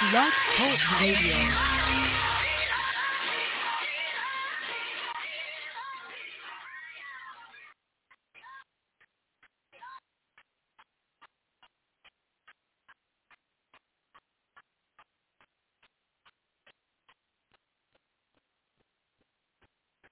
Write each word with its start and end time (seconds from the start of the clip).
Blog 0.00 0.32
Talk 0.56 0.78
Radio. 1.00 1.34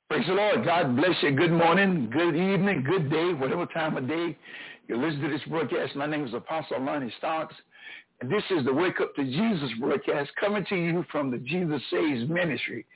Praise 0.09 0.27
the 0.27 0.33
Lord. 0.33 0.65
God 0.65 0.97
bless 0.97 1.11
you. 1.23 1.31
Good 1.31 1.53
morning, 1.53 2.11
good 2.13 2.35
evening, 2.35 2.83
good 2.83 3.09
day, 3.09 3.33
whatever 3.35 3.67
time 3.67 3.97
of 3.97 4.09
day 4.09 4.37
you 4.89 4.97
listen 4.97 5.21
to 5.21 5.29
this 5.29 5.43
broadcast. 5.49 5.95
My 5.95 6.07
name 6.07 6.27
is 6.27 6.35
Apostle 6.35 6.81
Lonnie 6.85 7.13
Stocks. 7.19 7.55
And 8.21 8.31
this 8.31 8.43
is 8.51 8.65
the 8.65 8.73
Wake 8.73 9.01
Up 9.01 9.15
to 9.17 9.25
Jesus 9.25 9.71
broadcast 9.79 10.31
coming 10.41 10.65
to 10.71 10.77
you 10.77 11.05
from 11.13 11.31
the 11.31 11.39
Jesus 11.39 11.83
Saves 11.91 12.29
Ministry, 12.29 12.87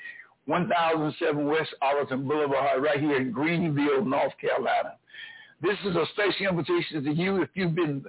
1007 0.46 1.46
West 1.46 1.74
Arlington 1.82 2.26
Boulevard, 2.26 2.82
right 2.82 3.00
here 3.00 3.20
in 3.20 3.30
Greenville, 3.30 4.04
North 4.04 4.32
Carolina. 4.40 4.94
This 5.60 5.76
is 5.84 5.94
a 5.94 6.06
special 6.14 6.48
invitation 6.48 7.04
to 7.04 7.12
you 7.12 7.42
if 7.42 7.50
you've 7.52 7.74
been 7.74 8.02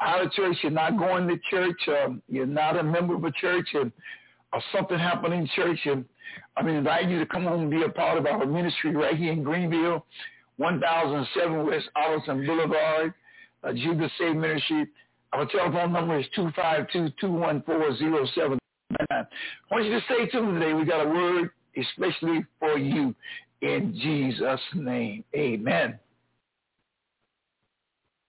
out 0.00 0.26
of 0.26 0.32
church, 0.32 0.56
you're 0.62 0.72
not 0.72 0.98
going 0.98 1.28
to 1.28 1.36
church, 1.50 1.80
um, 2.04 2.20
you're 2.28 2.46
not 2.46 2.76
a 2.76 2.82
member 2.82 3.14
of 3.14 3.22
a 3.22 3.30
church, 3.30 3.68
and 3.74 3.92
or 4.52 4.60
something 4.74 4.98
happened 4.98 5.34
in 5.34 5.48
church, 5.54 5.78
and 5.84 6.04
I 6.56 6.62
mean, 6.62 6.76
invite 6.76 7.08
you 7.08 7.18
to 7.18 7.26
come 7.26 7.44
home 7.44 7.62
and 7.62 7.70
be 7.70 7.82
a 7.82 7.88
part 7.88 8.18
of 8.18 8.26
our 8.26 8.44
ministry 8.44 8.94
right 8.94 9.16
here 9.16 9.32
in 9.32 9.42
Greenville, 9.42 10.04
1007 10.56 11.66
West 11.66 11.88
Arlington 11.94 12.44
Boulevard, 12.44 13.14
uh, 13.62 13.72
Jesus 13.72 14.10
Save 14.18 14.36
Ministry. 14.36 14.86
Our 15.32 15.46
telephone 15.46 15.92
number 15.92 16.18
is 16.18 16.26
252-214-0799. 16.36 18.58
I 19.10 19.24
want 19.70 19.84
you 19.84 19.92
to 19.92 20.00
stay 20.06 20.26
tuned 20.26 20.60
today. 20.60 20.72
We 20.72 20.84
got 20.84 21.04
a 21.04 21.08
word 21.08 21.50
especially 21.76 22.44
for 22.58 22.78
you 22.78 23.14
in 23.60 23.92
Jesus' 24.00 24.60
name. 24.74 25.24
Amen. 25.34 25.98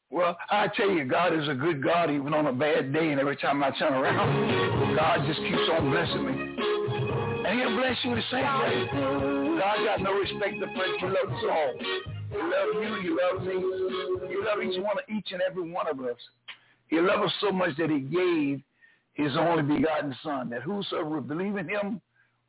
Well, 0.09 0.37
I 0.49 0.67
tell 0.69 0.89
you, 0.89 1.03
God 1.05 1.33
is 1.37 1.47
a 1.49 1.53
good 1.53 1.83
God 1.83 2.09
even 2.09 2.33
on 2.33 2.47
a 2.47 2.53
bad 2.53 2.93
day, 2.93 3.11
and 3.11 3.19
every 3.19 3.35
time 3.35 3.61
I 3.61 3.69
turn 3.77 3.93
around, 3.93 4.95
God 4.95 5.23
just 5.27 5.39
keeps 5.39 5.69
on 5.77 5.91
blessing 5.91 6.25
me. 6.25 6.31
And 7.45 7.59
he'll 7.59 7.75
bless 7.77 7.97
you 8.03 8.15
the 8.15 8.23
same 8.31 8.59
way. 8.59 8.87
God 9.59 9.77
got 9.85 10.01
no 10.01 10.13
respect 10.13 10.59
to 10.59 10.67
person. 10.67 10.99
He 10.99 11.05
loves 11.05 11.31
us 11.31 11.43
all. 11.49 11.73
He 12.29 12.37
loves 12.37 12.75
you. 12.81 12.95
He 13.01 13.09
loves 13.09 13.45
me. 13.47 13.55
He 14.29 14.35
loves 14.43 14.61
each 14.63 14.79
one, 14.81 14.97
of 14.97 15.03
each 15.09 15.31
and 15.31 15.41
every 15.41 15.69
one 15.69 15.87
of 15.87 15.99
us. 15.99 16.17
He 16.87 16.99
loved 16.99 17.23
us 17.23 17.33
so 17.41 17.51
much 17.51 17.75
that 17.77 17.89
he 17.89 17.99
gave 17.99 18.61
his 19.13 19.35
only 19.35 19.63
begotten 19.63 20.15
son, 20.23 20.49
that 20.51 20.61
whosoever 20.61 21.09
would 21.09 21.27
believe 21.27 21.57
in 21.57 21.67
him 21.67 22.01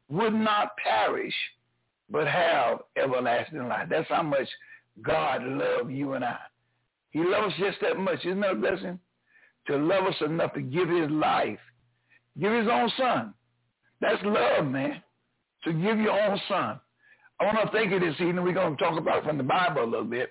would 0.08 0.34
not 0.34 0.76
perish, 0.76 1.34
but 2.10 2.26
have 2.26 2.78
everlasting 2.96 3.66
life. 3.68 3.88
That's 3.90 4.08
how 4.08 4.22
much 4.22 4.48
God 5.02 5.42
loved 5.42 5.90
you 5.90 6.12
and 6.12 6.24
I. 6.24 6.38
He 7.10 7.20
loves 7.20 7.52
us 7.54 7.58
just 7.58 7.78
that 7.82 7.98
much. 7.98 8.24
Isn't 8.24 8.40
that 8.40 8.52
a 8.52 8.54
blessing? 8.54 8.98
To 9.68 9.76
love 9.76 10.04
us 10.04 10.14
enough 10.24 10.54
to 10.54 10.60
give 10.60 10.88
his 10.88 11.10
life, 11.10 11.58
give 12.38 12.52
his 12.52 12.68
own 12.70 12.90
son. 12.96 13.34
That's 14.00 14.22
love, 14.24 14.66
man. 14.66 15.02
To 15.64 15.72
give 15.72 15.98
your 15.98 16.18
own 16.18 16.40
son. 16.48 16.80
I 17.40 17.44
want 17.44 17.58
to 17.64 17.70
thank 17.72 17.90
you 17.90 18.00
this 18.00 18.14
evening. 18.20 18.42
We're 18.42 18.52
going 18.52 18.76
to 18.76 18.82
talk 18.82 18.98
about 18.98 19.24
from 19.24 19.38
the 19.38 19.44
Bible 19.44 19.84
a 19.84 19.84
little 19.84 20.04
bit. 20.04 20.30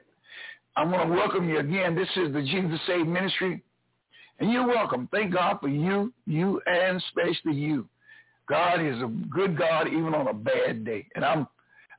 I 0.76 0.84
want 0.84 1.10
to 1.10 1.16
welcome 1.16 1.50
you 1.50 1.60
again. 1.60 1.96
This 1.96 2.10
is 2.16 2.34
the 2.34 2.42
Jesus 2.42 2.80
Saved 2.88 3.08
Ministry. 3.08 3.64
And 4.40 4.52
you're 4.52 4.68
welcome. 4.68 5.10
Thank 5.12 5.34
God 5.34 5.60
for 5.60 5.68
you, 5.68 6.14
you, 6.26 6.62
and 6.66 6.98
especially 6.98 7.56
you. 7.56 7.88
God 8.48 8.82
is 8.82 9.02
a 9.02 9.08
good 9.30 9.58
God 9.58 9.88
even 9.88 10.14
on 10.14 10.28
a 10.28 10.34
bad 10.34 10.86
day. 10.86 11.08
And 11.16 11.26
I'm 11.26 11.48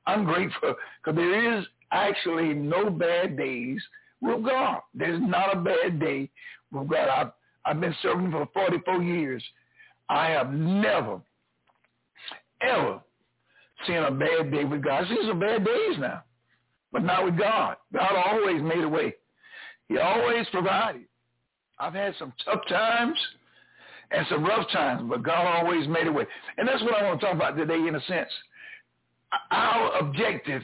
I'm 0.08 0.24
grateful 0.24 0.74
because 1.04 1.16
there 1.16 1.58
is 1.58 1.66
actually 1.92 2.54
no 2.54 2.88
bad 2.88 3.36
days 3.36 3.80
with 4.22 4.42
God. 4.44 4.80
There's 4.94 5.20
not 5.20 5.54
a 5.54 5.60
bad 5.60 6.00
day 6.00 6.30
with 6.72 6.88
God. 6.88 7.08
I've, 7.08 7.32
I've 7.64 7.80
been 7.80 7.94
serving 8.02 8.30
for 8.30 8.48
44 8.54 9.02
years. 9.02 9.42
I 10.08 10.30
have 10.30 10.50
never, 10.52 11.20
ever 12.62 13.00
seen 13.86 13.96
a 13.96 14.10
bad 14.10 14.50
day 14.50 14.64
with 14.64 14.82
God. 14.82 15.04
Seen 15.08 15.28
some 15.28 15.40
bad 15.40 15.64
days 15.64 15.98
now, 15.98 16.22
but 16.90 17.04
not 17.04 17.26
with 17.26 17.38
God. 17.38 17.76
God 17.92 18.16
always 18.16 18.62
made 18.62 18.82
a 18.82 18.88
way. 18.88 19.14
He 19.88 19.98
always 19.98 20.46
provided. 20.50 21.02
I've 21.80 21.94
had 21.94 22.14
some 22.18 22.32
tough 22.44 22.60
times 22.68 23.18
and 24.10 24.26
some 24.30 24.44
rough 24.44 24.68
times, 24.70 25.02
but 25.08 25.22
God 25.22 25.46
always 25.46 25.86
made 25.88 26.06
a 26.06 26.12
way. 26.12 26.26
And 26.56 26.66
that's 26.66 26.82
what 26.82 26.94
I 26.94 27.04
want 27.04 27.20
to 27.20 27.26
talk 27.26 27.34
about 27.34 27.56
today 27.56 27.76
in 27.76 27.94
a 27.94 28.00
sense. 28.02 28.30
Our 29.50 29.98
objective 29.98 30.62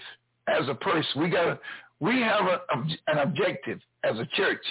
as 0.48 0.68
a 0.68 0.74
person, 0.74 1.22
we 1.22 1.30
got 1.30 1.60
we 2.00 2.20
have 2.20 2.44
a, 2.46 2.60
an 3.08 3.18
objective 3.18 3.80
as 4.02 4.18
a 4.18 4.26
church. 4.34 4.64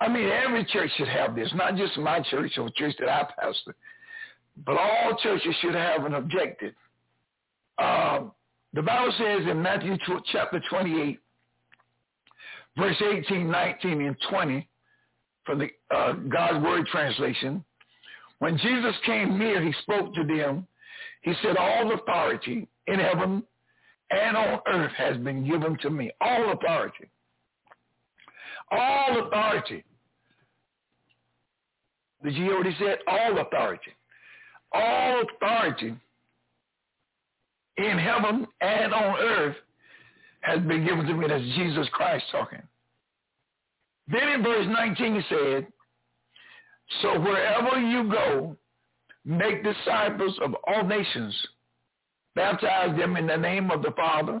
I 0.00 0.08
mean, 0.08 0.28
every 0.28 0.64
church 0.64 0.90
should 0.96 1.08
have 1.08 1.36
this, 1.36 1.50
not 1.54 1.76
just 1.76 1.96
my 1.98 2.20
church 2.30 2.52
or 2.58 2.70
church 2.74 2.94
that 3.00 3.08
I 3.08 3.28
pastor, 3.38 3.74
but 4.64 4.76
all 4.78 5.16
churches 5.22 5.54
should 5.60 5.74
have 5.74 6.04
an 6.06 6.14
objective. 6.14 6.74
Um, 7.78 8.32
the 8.72 8.82
Bible 8.82 9.12
says 9.18 9.42
in 9.50 9.60
Matthew 9.60 9.96
chapter 10.32 10.60
28, 10.70 11.18
verse 12.76 13.02
18, 13.02 13.50
19, 13.50 14.00
and 14.00 14.16
20, 14.30 14.68
from 15.50 15.58
the 15.58 15.68
uh, 15.94 16.12
God's 16.12 16.64
Word 16.64 16.86
translation, 16.86 17.64
when 18.38 18.56
Jesus 18.58 18.94
came 19.04 19.36
near, 19.38 19.60
he 19.60 19.72
spoke 19.82 20.14
to 20.14 20.24
them. 20.24 20.66
He 21.22 21.32
said, 21.42 21.56
all 21.56 21.92
authority 21.92 22.68
in 22.86 22.98
heaven 22.98 23.42
and 24.10 24.36
on 24.36 24.60
earth 24.72 24.92
has 24.96 25.16
been 25.18 25.46
given 25.46 25.76
to 25.82 25.90
me. 25.90 26.10
All 26.20 26.52
authority. 26.52 27.10
All 28.70 29.26
authority. 29.26 29.84
Did 32.22 32.34
you 32.34 32.44
hear 32.44 32.56
what 32.56 32.66
he 32.66 32.74
said? 32.78 32.98
All 33.06 33.38
authority. 33.38 33.92
All 34.72 35.22
authority 35.22 35.96
in 37.76 37.98
heaven 37.98 38.46
and 38.60 38.94
on 38.94 39.18
earth 39.18 39.56
has 40.42 40.60
been 40.60 40.84
given 40.86 41.06
to 41.06 41.14
me. 41.14 41.26
That's 41.28 41.44
Jesus 41.56 41.88
Christ 41.92 42.24
talking. 42.30 42.62
Then 44.10 44.28
in 44.28 44.42
verse 44.42 44.66
19 44.68 45.14
he 45.14 45.20
said, 45.28 45.66
so 47.02 47.20
wherever 47.20 47.80
you 47.80 48.10
go, 48.10 48.56
make 49.24 49.62
disciples 49.62 50.36
of 50.42 50.54
all 50.66 50.84
nations, 50.84 51.34
baptize 52.34 52.96
them 52.98 53.16
in 53.16 53.26
the 53.26 53.36
name 53.36 53.70
of 53.70 53.82
the 53.82 53.92
Father 53.92 54.40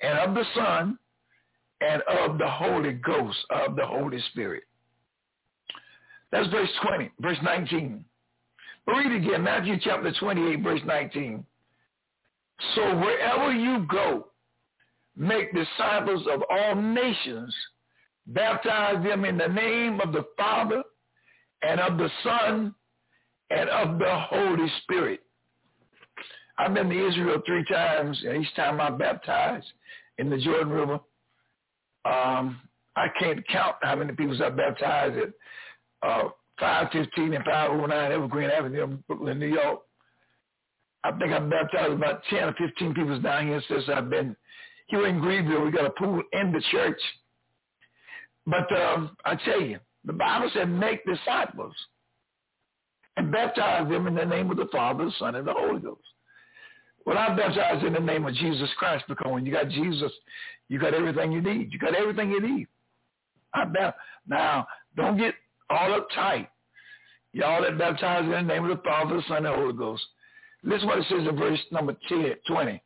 and 0.00 0.18
of 0.18 0.34
the 0.34 0.44
Son 0.54 0.98
and 1.80 2.02
of 2.02 2.38
the 2.38 2.48
Holy 2.48 2.92
Ghost, 2.92 3.38
of 3.50 3.74
the 3.76 3.86
Holy 3.86 4.20
Spirit. 4.30 4.62
That's 6.30 6.48
verse 6.48 6.70
20, 6.86 7.10
verse 7.20 7.38
19. 7.42 8.04
But 8.86 8.92
read 8.92 9.24
again, 9.24 9.42
Matthew 9.42 9.78
chapter 9.80 10.12
28, 10.12 10.62
verse 10.62 10.80
19. 10.86 11.44
So 12.74 12.96
wherever 12.98 13.52
you 13.52 13.86
go, 13.90 14.28
make 15.16 15.52
disciples 15.54 16.26
of 16.30 16.42
all 16.50 16.74
nations, 16.74 17.54
baptize 18.28 19.02
them 19.04 19.24
in 19.24 19.36
the 19.38 19.48
name 19.48 20.00
of 20.00 20.12
the 20.12 20.24
Father 20.36 20.82
and 21.62 21.80
of 21.80 21.98
the 21.98 22.10
Son 22.22 22.74
and 23.50 23.68
of 23.68 23.98
the 23.98 24.20
Holy 24.30 24.70
Spirit. 24.82 25.20
I've 26.58 26.74
been 26.74 26.88
to 26.88 27.08
Israel 27.08 27.40
three 27.46 27.64
times, 27.70 28.20
and 28.26 28.42
each 28.42 28.54
time 28.54 28.80
I 28.80 28.90
baptized 28.90 29.66
in 30.18 30.28
the 30.28 30.38
Jordan 30.38 30.70
River. 30.70 31.00
Um, 32.04 32.60
I 32.96 33.06
can't 33.18 33.46
count 33.48 33.76
how 33.82 33.96
many 33.96 34.12
people 34.12 34.42
I 34.42 34.50
baptized 34.50 35.16
at 35.16 35.28
uh, 36.02 36.28
515 36.58 37.34
and 37.34 37.44
509 37.44 38.12
Evergreen 38.12 38.50
Avenue, 38.50 38.84
in 38.84 39.04
Brooklyn, 39.06 39.38
New 39.38 39.46
York. 39.46 39.80
I 41.04 41.12
think 41.12 41.32
I've 41.32 41.48
baptized 41.48 41.92
about 41.92 42.22
10 42.28 42.38
or 42.44 42.54
15 42.58 42.94
people 42.94 43.20
down 43.20 43.46
here 43.46 43.62
since 43.68 43.84
I've 43.88 44.10
been 44.10 44.36
here 44.88 45.06
in 45.06 45.20
Greenville. 45.20 45.64
We 45.64 45.70
got 45.70 45.86
a 45.86 45.90
pool 45.90 46.20
in 46.32 46.50
the 46.50 46.62
church. 46.72 47.00
But 48.48 48.72
um, 48.74 49.10
I 49.26 49.34
tell 49.44 49.60
you, 49.60 49.78
the 50.06 50.14
Bible 50.14 50.50
said 50.54 50.70
make 50.70 51.04
disciples 51.04 51.74
and 53.18 53.30
baptize 53.30 53.90
them 53.90 54.06
in 54.06 54.14
the 54.14 54.24
name 54.24 54.50
of 54.50 54.56
the 54.56 54.68
Father, 54.72 55.04
the 55.04 55.12
Son, 55.18 55.34
and 55.34 55.46
the 55.46 55.52
Holy 55.52 55.80
Ghost. 55.80 56.00
Well, 57.04 57.18
I 57.18 57.34
baptize 57.36 57.84
in 57.84 57.92
the 57.92 58.00
name 58.00 58.26
of 58.26 58.34
Jesus 58.34 58.70
Christ 58.78 59.04
because 59.06 59.30
when 59.30 59.44
you 59.44 59.52
got 59.52 59.68
Jesus, 59.68 60.10
you 60.68 60.78
got 60.78 60.94
everything 60.94 61.30
you 61.30 61.42
need. 61.42 61.72
You 61.72 61.78
got 61.78 61.94
everything 61.94 62.30
you 62.30 62.40
need. 62.40 62.68
I 63.52 63.64
baptize. 63.66 64.00
Now, 64.26 64.66
don't 64.96 65.18
get 65.18 65.34
all 65.68 66.00
uptight. 66.00 66.48
Y'all 67.34 67.62
that 67.62 67.76
baptize 67.76 68.24
in 68.24 68.30
the 68.30 68.40
name 68.40 68.64
of 68.64 68.70
the 68.70 68.82
Father, 68.82 69.16
the 69.16 69.22
Son, 69.28 69.38
and 69.38 69.46
the 69.46 69.52
Holy 69.52 69.74
Ghost. 69.74 70.02
Listen 70.62 70.88
what 70.88 70.98
it 70.98 71.06
says 71.10 71.28
in 71.28 71.36
verse 71.36 71.60
number 71.70 71.94
10, 72.08 72.34
20. 72.46 72.82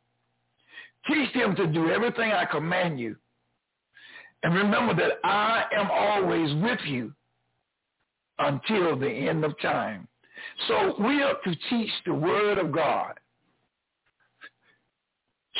Teach 1.07 1.33
them 1.33 1.55
to 1.55 1.67
do 1.67 1.89
everything 1.89 2.31
I 2.31 2.43
command 2.45 2.99
you. 2.99 3.15
And 4.43 4.53
remember 4.53 4.93
that 4.95 5.19
I 5.23 5.63
am 5.73 5.89
always 5.89 6.53
with 6.61 6.79
you 6.85 7.13
until 8.39 8.97
the 8.97 9.09
end 9.09 9.43
of 9.45 9.59
time. 9.61 10.07
So 10.67 10.95
we 10.99 11.21
are 11.21 11.35
to 11.43 11.55
teach 11.69 11.89
the 12.05 12.13
word 12.13 12.57
of 12.57 12.71
God. 12.71 13.13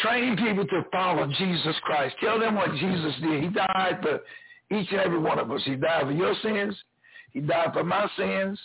Train 0.02 0.36
people 0.36 0.66
to 0.66 0.86
follow 0.92 1.28
Jesus 1.38 1.76
Christ. 1.84 2.16
Tell 2.20 2.40
them 2.40 2.56
what 2.56 2.74
Jesus 2.76 3.14
did. 3.22 3.44
He 3.44 3.50
died 3.50 4.00
for 4.02 4.20
each 4.76 4.92
and 4.92 5.00
every 5.00 5.20
one 5.20 5.40
of 5.40 5.52
us. 5.52 5.62
He 5.64 5.76
died 5.76 6.06
for 6.06 6.12
your 6.12 6.36
sins. 6.42 6.76
He 7.32 7.40
died 7.40 7.74
for 7.74 7.84
my 7.84 8.10
sins. 8.18 8.60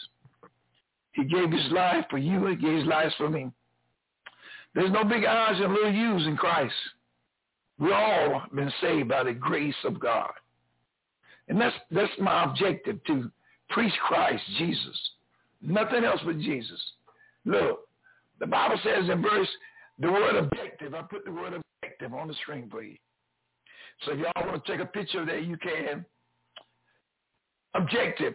He 1.12 1.24
gave 1.24 1.50
his 1.52 1.70
life 1.70 2.06
for 2.10 2.18
you. 2.18 2.46
He 2.46 2.56
gave 2.56 2.78
his 2.78 2.86
life 2.86 3.12
for 3.18 3.28
me. 3.28 3.50
There's 4.74 4.92
no 4.92 5.04
big 5.04 5.24
I's 5.24 5.60
and 5.60 5.72
little 5.72 5.92
U's 5.92 6.26
in 6.26 6.36
Christ. 6.36 6.74
We 7.78 7.92
all 7.92 8.42
been 8.54 8.72
saved 8.80 9.08
by 9.08 9.24
the 9.24 9.32
grace 9.32 9.74
of 9.84 10.00
God. 10.00 10.30
And 11.48 11.60
that's, 11.60 11.76
that's 11.90 12.12
my 12.18 12.44
objective 12.44 13.02
to 13.04 13.30
preach 13.70 13.92
Christ, 14.06 14.42
Jesus. 14.58 15.10
Nothing 15.62 16.04
else 16.04 16.20
but 16.24 16.38
Jesus. 16.38 16.80
Look, 17.44 17.88
the 18.40 18.46
Bible 18.46 18.78
says 18.82 19.08
in 19.10 19.22
verse, 19.22 19.48
the 19.98 20.10
word 20.10 20.36
objective, 20.36 20.94
I 20.94 21.02
put 21.02 21.24
the 21.24 21.32
word 21.32 21.54
objective 21.82 22.14
on 22.14 22.28
the 22.28 22.34
screen 22.42 22.68
for 22.70 22.82
you. 22.82 22.96
So 24.04 24.12
if 24.12 24.18
y'all 24.18 24.46
want 24.46 24.64
to 24.64 24.72
take 24.72 24.80
a 24.80 24.86
picture 24.86 25.20
of 25.20 25.26
that, 25.26 25.44
you 25.44 25.56
can. 25.56 26.04
Objective 27.74 28.34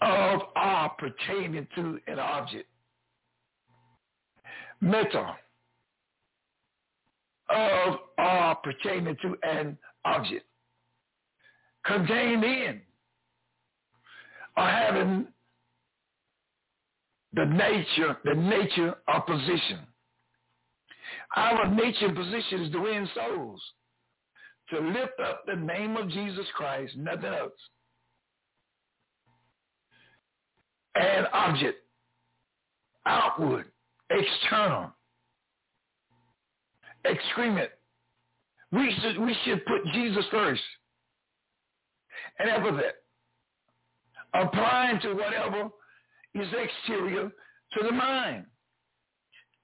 of 0.00 0.40
are 0.54 0.90
pertaining 0.90 1.66
to 1.74 1.98
an 2.06 2.18
object. 2.18 2.66
Meta 4.80 5.36
of 7.50 7.96
are 8.18 8.56
pertaining 8.56 9.16
to 9.22 9.36
an 9.42 9.78
object. 10.04 10.44
Contained 11.84 12.44
in 12.44 12.80
or 14.56 14.64
having 14.64 15.26
the 17.32 17.44
nature, 17.44 18.16
the 18.24 18.34
nature 18.34 18.94
of 19.06 19.26
position. 19.26 19.80
Our 21.36 21.68
nature 21.68 22.06
and 22.06 22.16
position 22.16 22.62
is 22.64 22.72
to 22.72 22.80
win 22.80 23.08
souls, 23.14 23.62
to 24.70 24.80
lift 24.80 25.20
up 25.24 25.44
the 25.46 25.56
name 25.56 25.96
of 25.96 26.08
Jesus 26.08 26.46
Christ, 26.54 26.96
nothing 26.96 27.32
else. 27.32 27.52
And 30.94 31.28
object, 31.32 31.78
outward, 33.06 33.66
external, 34.10 34.92
excrement. 37.08 37.70
We 38.72 38.94
should, 39.00 39.18
we 39.18 39.34
should 39.44 39.64
put 39.66 39.80
Jesus 39.92 40.24
first. 40.30 40.62
An 42.38 42.48
epithet, 42.48 42.96
applying 44.34 45.00
to 45.00 45.14
whatever 45.14 45.70
is 46.34 46.48
exterior 46.52 47.30
to 47.72 47.84
the 47.84 47.92
mind. 47.92 48.44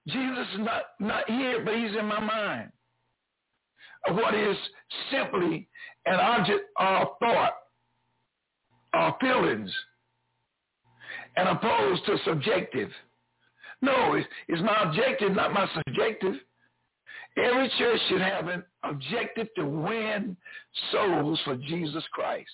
Jesus 0.09 0.47
is 0.55 0.61
not, 0.61 0.83
not 1.01 1.29
here, 1.29 1.65
but 1.65 1.75
he's 1.75 1.97
in 1.99 2.07
my 2.07 2.21
mind. 2.21 2.71
Of 4.07 4.17
what 4.17 4.35
is 4.35 4.57
simply 5.11 5.69
an 6.07 6.17
object 6.17 6.65
of 6.79 7.09
thought 7.21 7.55
or 8.93 9.17
feelings 9.21 9.73
and 11.37 11.49
opposed 11.49 12.05
to 12.07 12.17
subjective. 12.25 12.91
No, 13.83 14.15
it's, 14.15 14.27
it's 14.49 14.63
my 14.63 14.83
objective, 14.83 15.33
not 15.33 15.53
my 15.53 15.67
subjective. 15.87 16.35
Every 17.37 17.69
church 17.79 18.01
should 18.09 18.21
have 18.21 18.47
an 18.49 18.63
objective 18.85 19.49
to 19.57 19.67
win 19.67 20.37
souls 20.93 21.41
for 21.45 21.57
Jesus 21.57 22.05
Christ. 22.13 22.51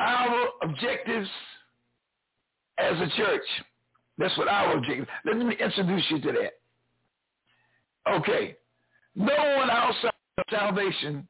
Our 0.00 0.48
objectives 0.62 1.28
as 2.78 2.94
a 3.00 3.08
church, 3.16 3.42
that's 4.16 4.36
what 4.38 4.46
our 4.46 4.76
objective. 4.76 5.08
Let 5.24 5.36
me 5.36 5.56
introduce 5.58 6.04
you 6.10 6.20
to 6.20 6.32
that. 6.32 8.12
Okay. 8.12 8.56
No 9.16 9.34
one 9.56 9.70
outside 9.70 10.12
of 10.38 10.44
salvation 10.50 11.26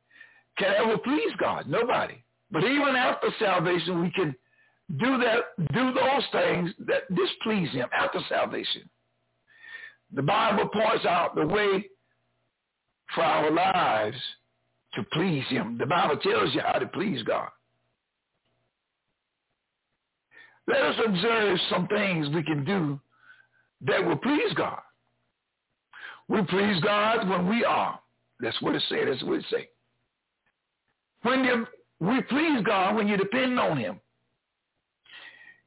can 0.59 0.75
ever 0.77 0.99
please 0.99 1.33
God. 1.41 1.67
Nobody. 1.67 2.23
But 2.51 2.65
even 2.65 2.95
after 2.97 3.29
salvation, 3.39 4.03
we 4.03 4.11
can 4.11 4.35
do 4.99 5.19
that, 5.19 5.73
do 5.73 5.93
those 5.93 6.25
things 6.33 6.71
that 6.87 7.15
displease 7.15 7.71
him 7.73 7.89
after 7.93 8.21
salvation. 8.29 8.89
The 10.15 10.23
Bible 10.23 10.69
points 10.69 11.05
out 11.05 11.35
the 11.35 11.47
way 11.47 11.87
for 13.15 13.23
our 13.23 13.51
lives 13.51 14.17
to 14.95 15.03
please 15.13 15.45
him. 15.49 15.77
The 15.79 15.87
Bible 15.87 16.17
tells 16.17 16.55
you 16.55 16.61
how 16.61 16.79
to 16.79 16.87
please 16.87 17.23
God. 17.23 17.49
Let 20.67 20.83
us 20.83 20.97
observe 21.07 21.59
some 21.71 21.87
things 21.89 22.29
we 22.35 22.43
can 22.43 22.65
do 22.65 23.01
that 23.87 24.05
will 24.05 24.17
please 24.17 24.53
God. 24.55 24.81
We 26.29 26.43
please 26.43 26.81
God 26.83 27.29
when 27.29 27.49
we 27.49 27.65
are. 27.65 27.99
That's 28.41 28.61
what 28.61 28.75
it 28.75 28.83
says. 28.89 29.07
That's 29.09 29.23
what 29.25 29.39
it 29.39 29.45
says. 29.51 29.65
When 31.23 31.45
you, 31.45 31.67
we 32.01 32.21
please 32.23 32.63
God 32.65 32.97
when 32.97 33.09
you 33.09 33.17
depend 33.17 33.59
on 33.59 33.79
him. 33.79 33.99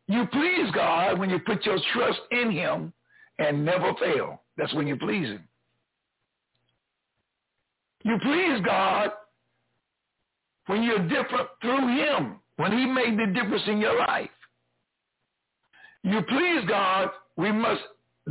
You 0.07 0.27
please 0.31 0.69
God 0.73 1.19
when 1.19 1.29
you 1.29 1.39
put 1.39 1.65
your 1.65 1.79
trust 1.93 2.19
in 2.31 2.51
him 2.51 2.93
and 3.39 3.65
never 3.65 3.93
fail. 3.99 4.41
That's 4.57 4.73
when 4.73 4.87
you 4.87 4.97
please 4.97 5.27
him. 5.27 5.47
You 8.03 8.17
please 8.21 8.61
God 8.65 9.11
when 10.67 10.83
you're 10.83 11.07
different 11.07 11.47
through 11.61 11.87
him, 11.87 12.39
when 12.57 12.71
he 12.71 12.85
made 12.85 13.17
the 13.17 13.33
difference 13.33 13.63
in 13.67 13.79
your 13.79 13.97
life. 13.97 14.29
You 16.03 16.21
please 16.27 16.63
God, 16.67 17.09
we 17.37 17.51
must 17.51 17.81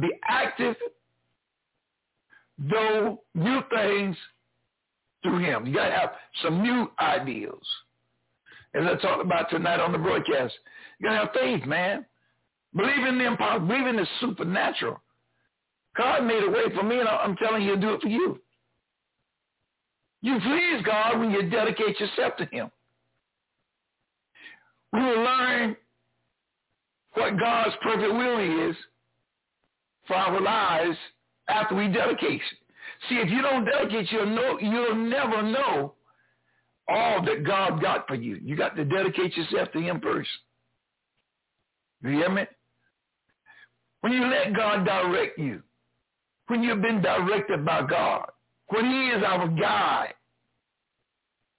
be 0.00 0.08
active, 0.28 0.76
do 2.68 3.18
new 3.34 3.60
things 3.74 4.16
through 5.22 5.38
him. 5.38 5.66
You 5.66 5.74
got 5.74 5.88
to 5.88 5.94
have 5.94 6.10
some 6.42 6.62
new 6.62 6.90
ideals. 6.98 7.66
As 8.74 8.84
I 8.84 8.94
talked 9.00 9.24
about 9.24 9.50
tonight 9.50 9.80
on 9.80 9.92
the 9.92 9.98
broadcast, 9.98 10.54
you 10.98 11.08
got 11.08 11.12
to 11.12 11.18
have 11.26 11.34
faith, 11.34 11.66
man. 11.66 12.06
Believe 12.74 13.06
in 13.06 13.18
the 13.18 13.26
impossible. 13.26 13.66
Believe 13.66 13.86
in 13.86 13.96
the 13.96 14.06
supernatural. 14.20 15.00
God 15.96 16.24
made 16.24 16.42
a 16.42 16.50
way 16.50 16.64
for 16.74 16.84
me, 16.84 17.00
and 17.00 17.08
I'm 17.08 17.36
telling 17.36 17.62
you, 17.62 17.70
he'll 17.70 17.80
do 17.80 17.94
it 17.94 18.02
for 18.02 18.08
you. 18.08 18.40
You 20.22 20.38
please 20.40 20.82
God 20.84 21.18
when 21.18 21.30
you 21.30 21.48
dedicate 21.48 21.98
yourself 21.98 22.36
to 22.36 22.44
him. 22.46 22.70
We 24.92 25.00
will 25.00 25.22
learn 25.22 25.76
what 27.14 27.38
God's 27.38 27.74
perfect 27.82 28.12
will 28.12 28.68
is 28.70 28.76
for 30.06 30.14
our 30.14 30.40
lives 30.40 30.96
after 31.48 31.74
we 31.74 31.88
dedicate. 31.88 32.42
See, 33.08 33.16
if 33.16 33.30
you 33.30 33.42
don't 33.42 33.64
dedicate, 33.64 34.10
you'll, 34.12 34.26
know, 34.26 34.58
you'll 34.60 34.94
never 34.94 35.42
know 35.42 35.94
all 36.88 37.24
that 37.24 37.44
God 37.44 37.80
got 37.80 38.06
for 38.06 38.14
you. 38.14 38.38
You 38.42 38.56
got 38.56 38.76
to 38.76 38.84
dedicate 38.84 39.36
yourself 39.36 39.72
to 39.72 39.80
him 39.80 40.00
first. 40.00 40.28
You 42.02 42.10
hear 42.10 42.30
me? 42.30 42.46
When 44.00 44.12
you 44.12 44.26
let 44.26 44.54
God 44.54 44.84
direct 44.84 45.38
you, 45.38 45.62
when 46.46 46.62
you've 46.62 46.82
been 46.82 47.02
directed 47.02 47.64
by 47.64 47.86
God, 47.86 48.30
when 48.68 48.86
he 48.86 49.08
is 49.08 49.22
our 49.24 49.48
guide, 49.48 50.14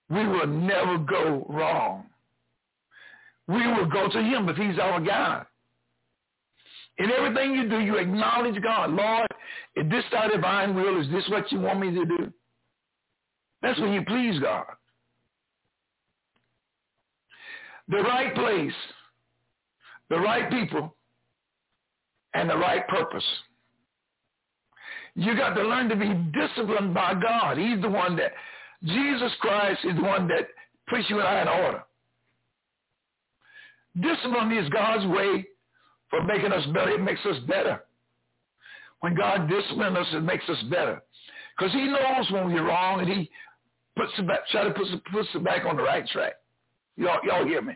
we 0.10 0.28
will 0.28 0.48
never 0.48 0.98
go 0.98 1.46
wrong. 1.50 2.06
We 3.48 3.66
will 3.68 3.86
go 3.86 4.10
to 4.10 4.22
him 4.22 4.50
if 4.50 4.58
he's 4.58 4.80
our 4.80 5.00
guide. 5.00 5.46
In 6.98 7.10
everything 7.12 7.56
you 7.56 7.70
do, 7.70 7.80
you 7.80 7.98
acknowledge 7.98 8.62
God. 8.62 8.92
Lord, 8.92 9.28
if 9.76 9.90
this 9.90 10.04
thy 10.12 10.28
divine 10.28 10.76
will, 10.76 11.02
is 11.02 11.10
this 11.12 11.28
what 11.30 11.52
you 11.52 11.60
want 11.60 11.80
me 11.80 11.92
to 11.92 12.06
do? 12.06 12.34
That's 13.62 13.80
when 13.80 13.94
you 13.94 14.04
please 14.06 14.40
God. 14.40 14.66
The 17.88 17.98
right 17.98 18.34
place, 18.36 18.74
the 20.10 20.20
right 20.20 20.50
people, 20.50 20.96
and 22.34 22.50
the 22.50 22.58
right 22.58 22.88
purpose. 22.88 23.24
You 25.16 25.36
got 25.36 25.54
to 25.56 25.64
learn 25.64 25.90
to 25.90 25.96
be 25.96 26.14
disciplined 26.40 26.94
by 26.94 27.14
God. 27.16 27.58
He's 27.58 27.82
the 27.82 27.90
one 27.90 28.16
that, 28.16 28.32
Jesus 28.84 29.32
Christ 29.42 29.80
is 29.84 29.96
the 29.96 30.02
one 30.02 30.28
that 30.30 30.48
puts 30.90 31.10
you 31.10 31.20
in 31.20 31.48
order. 31.48 31.84
Discipline 34.00 34.52
is 34.54 34.70
God's 34.70 35.06
way 35.08 35.46
for 36.10 36.24
making 36.24 36.52
us 36.52 36.66
better. 36.68 36.92
It 36.92 37.02
makes 37.02 37.20
us 37.26 37.38
better. 37.48 37.84
When 39.02 39.16
God 39.16 39.50
disciplines 39.50 39.98
us, 39.98 40.08
it 40.14 40.24
makes 40.24 40.48
us 40.48 40.62
better. 40.70 41.02
Because 41.58 41.74
he 41.74 41.86
knows 41.86 42.32
when 42.32 42.54
we're 42.54 42.66
wrong 42.66 43.02
and 43.02 43.10
he 43.10 43.30
puts 43.98 44.12
it 44.18 44.28
back, 44.28 44.48
try 44.52 44.64
to 44.64 44.72
put 44.72 44.88
puts 45.12 45.28
it 45.36 45.44
back 45.44 45.66
on 45.66 45.76
the 45.76 45.84
right 45.84 46.08
track. 46.08 46.34
Y'all, 46.96 47.20
y'all 47.24 47.46
hear 47.46 47.62
me? 47.62 47.74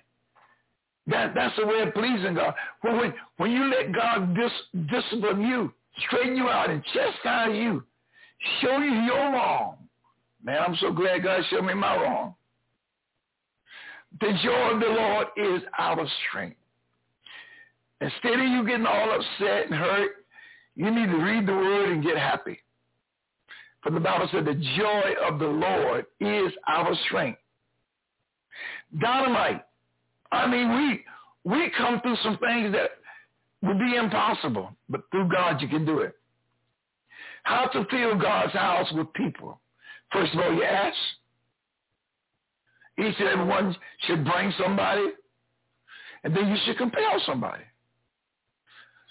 That, 1.07 1.33
that's 1.35 1.55
the 1.57 1.67
way 1.67 1.81
of 1.81 1.93
pleasing 1.93 2.33
God. 2.35 2.53
When, 2.81 3.13
when, 3.37 3.51
you 3.51 3.65
let 3.65 3.93
God 3.93 4.35
dis, 4.35 4.51
discipline 4.89 5.41
you, 5.41 5.71
straighten 6.07 6.35
you 6.35 6.49
out 6.49 6.69
and 6.69 6.83
chastise 6.93 7.55
you, 7.55 7.83
show 8.61 8.77
you 8.79 8.91
your 8.91 9.31
wrong. 9.31 9.77
Man, 10.43 10.61
I'm 10.65 10.75
so 10.81 10.91
glad 10.91 11.23
God 11.23 11.41
showed 11.49 11.63
me 11.63 11.73
my 11.73 11.95
wrong. 11.95 12.35
The 14.19 14.31
joy 14.43 14.73
of 14.73 14.79
the 14.79 14.87
Lord 14.87 15.27
is 15.37 15.61
our 15.77 16.07
strength. 16.27 16.57
Instead 18.01 18.33
of 18.33 18.47
you 18.47 18.65
getting 18.65 18.85
all 18.85 19.11
upset 19.11 19.65
and 19.65 19.75
hurt, 19.75 20.11
you 20.75 20.91
need 20.91 21.07
to 21.07 21.17
read 21.17 21.45
the 21.45 21.53
word 21.53 21.91
and 21.91 22.03
get 22.03 22.17
happy. 22.17 22.59
For 23.81 23.91
the 23.91 23.99
Bible 23.99 24.27
said 24.31 24.45
the 24.45 24.55
joy 24.77 25.13
of 25.27 25.39
the 25.39 25.47
Lord 25.47 26.05
is 26.19 26.51
our 26.67 26.95
strength. 27.05 27.39
Dynamite. 28.99 29.63
I 30.35 30.47
mean, 30.47 30.75
we 30.75 31.03
we 31.51 31.71
come 31.77 32.01
through 32.01 32.17
some 32.23 32.37
things 32.37 32.73
that 32.73 32.91
would 33.61 33.79
be 33.79 33.95
impossible, 33.95 34.71
but 34.89 35.01
through 35.11 35.29
God 35.29 35.61
you 35.61 35.67
can 35.67 35.85
do 35.85 35.99
it. 35.99 36.15
How 37.43 37.67
to 37.67 37.85
fill 37.89 38.17
God's 38.19 38.53
house 38.53 38.91
with 38.93 39.11
people. 39.13 39.59
First 40.11 40.33
of 40.33 40.39
all, 40.39 40.53
you 40.53 40.63
ask. 40.63 40.97
Each 42.97 43.15
and 43.19 43.27
every 43.27 43.45
one 43.45 43.75
should 44.07 44.23
bring 44.23 44.53
somebody, 44.57 45.07
and 46.23 46.35
then 46.35 46.47
you 46.47 46.55
should 46.65 46.77
compel 46.77 47.21
somebody. 47.25 47.63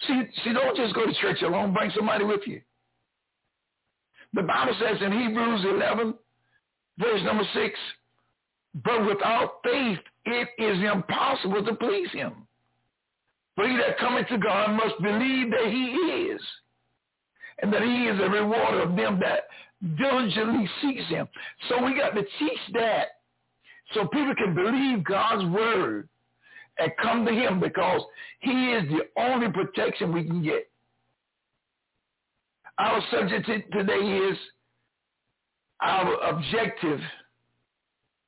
See, 0.07 0.23
see, 0.43 0.53
don't 0.53 0.77
just 0.77 0.95
go 0.95 1.07
to 1.07 1.15
church 1.21 1.43
alone. 1.43 1.75
Bring 1.75 1.91
somebody 1.95 2.25
with 2.25 2.41
you. 2.47 2.61
The 4.33 4.43
Bible 4.43 4.75
says 4.81 5.01
in 5.01 5.13
Hebrews 5.13 5.65
11, 5.65 6.15
verse 6.99 7.21
number 7.25 7.45
6, 7.55 7.79
but 8.83 9.07
without 9.07 9.61
faith 9.63 9.99
it 10.27 10.49
is 10.59 10.79
impossible 10.93 11.65
to 11.65 11.75
please 11.75 12.11
him. 12.13 12.47
For 13.57 13.69
he 13.69 13.77
that 13.77 13.99
cometh 13.99 14.29
to 14.29 14.39
God 14.39 14.71
must 14.73 15.01
believe 15.01 15.51
that 15.51 15.67
he 15.67 15.85
is, 16.31 16.41
and 17.63 17.73
that 17.73 17.83
he 17.83 18.07
is 18.07 18.21
a 18.21 18.29
rewarder 18.29 18.83
of 18.83 18.97
them 18.97 19.21
that 19.21 19.45
diligently 19.97 20.69
seeks 20.83 21.07
him. 21.09 21.29
So 21.69 21.85
we 21.85 21.97
got 21.97 22.15
to 22.15 22.23
teach 22.39 22.59
that 22.73 23.07
so 23.93 24.07
people 24.09 24.35
can 24.35 24.55
believe 24.55 25.05
God's 25.05 25.45
word 25.55 26.09
and 26.79 26.91
come 27.01 27.25
to 27.25 27.33
him 27.33 27.61
because 27.61 28.01
he 28.41 28.73
is 28.73 28.85
the 28.89 29.23
only 29.23 29.51
protection 29.53 30.13
we 30.13 30.25
can 30.25 30.43
get. 30.43 30.69
Our 32.79 33.01
subject 33.13 33.47
today 33.73 33.93
is 33.93 34.37
our 35.81 36.15
objective 36.31 37.01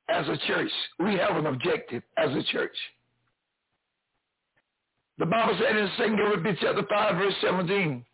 as 0.09 0.27
a 0.27 0.37
church. 0.47 0.71
We 0.99 1.15
have 1.15 1.35
an 1.35 1.45
objective 1.45 2.03
as 2.17 2.29
a 2.31 2.43
church. 2.51 2.75
The 5.17 5.25
Bible 5.25 5.57
said 5.59 5.75
in 5.75 5.89
2 5.97 6.15
Corinthians 6.15 6.59
chapter 6.61 6.83
5, 6.87 7.15
verse 7.15 7.33
17, 7.41 8.05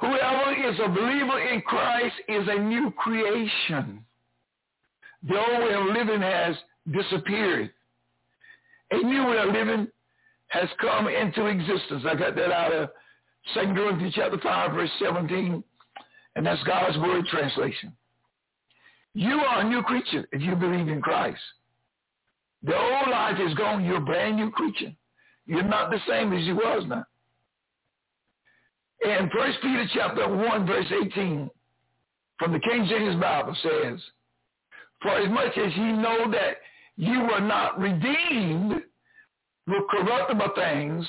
Whoever 0.00 0.70
is 0.70 0.78
a 0.82 0.88
believer 0.88 1.40
in 1.40 1.60
Christ 1.62 2.14
is 2.28 2.46
a 2.48 2.58
new 2.58 2.90
creation. 2.92 4.04
The 5.28 5.38
old 5.38 5.62
way 5.62 5.74
of 5.74 5.94
living 5.94 6.22
has 6.22 6.56
disappeared. 6.90 7.70
A 8.92 8.96
new 8.98 9.26
way 9.26 9.38
of 9.38 9.52
living 9.52 9.88
has 10.48 10.68
come 10.80 11.08
into 11.08 11.46
existence. 11.46 12.04
I 12.06 12.14
got 12.14 12.34
that 12.34 12.52
out 12.52 12.72
of 12.72 12.90
2 13.54 13.60
Corinthians 13.74 14.14
chapter 14.14 14.38
5, 14.38 14.72
verse 14.72 14.90
17, 14.98 15.62
and 16.36 16.46
that's 16.46 16.62
God's 16.64 16.98
word 16.98 17.26
translation. 17.26 17.92
You 19.14 19.40
are 19.40 19.60
a 19.60 19.68
new 19.68 19.82
creature 19.82 20.26
if 20.32 20.40
you 20.40 20.54
believe 20.54 20.88
in 20.88 21.02
Christ. 21.02 21.40
The 22.62 22.76
old 22.76 23.08
life 23.10 23.36
is 23.40 23.54
gone. 23.54 23.84
You're 23.84 23.96
a 23.96 24.00
brand 24.00 24.36
new 24.36 24.50
creature. 24.50 24.92
You're 25.46 25.62
not 25.62 25.90
the 25.90 25.98
same 26.06 26.32
as 26.32 26.44
you 26.44 26.54
was 26.54 26.84
now. 26.86 27.04
And 29.04 29.30
First 29.32 29.58
Peter 29.62 29.86
chapter 29.94 30.28
1, 30.28 30.66
verse 30.66 30.86
18 31.06 31.50
from 32.38 32.52
the 32.52 32.60
King 32.60 32.86
James 32.88 33.20
Bible 33.20 33.56
says, 33.62 34.00
For 35.02 35.10
as 35.10 35.28
much 35.30 35.56
as 35.56 35.72
ye 35.74 35.92
know 35.92 36.30
that 36.30 36.58
you 36.96 37.20
were 37.20 37.40
not 37.40 37.78
redeemed 37.80 38.82
with 39.66 39.82
corruptible 39.90 40.52
things 40.54 41.06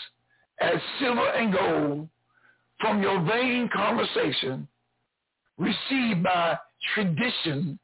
as 0.61 0.75
silver 0.99 1.27
and 1.27 1.53
gold 1.53 2.09
from 2.79 3.01
your 3.01 3.21
vain 3.25 3.69
conversation 3.73 4.67
received 5.57 6.23
by 6.23 6.57
tradition 6.95 7.77